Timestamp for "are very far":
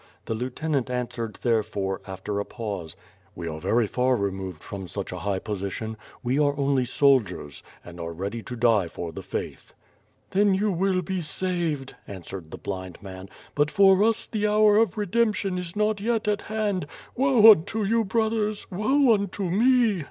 3.47-4.15